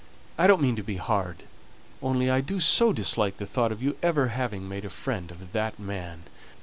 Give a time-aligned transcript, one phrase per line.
[0.35, 1.43] I don't mean to be hard,
[2.01, 5.51] only I do so dislike the thought of your ever having made a friend of
[5.53, 6.23] that man."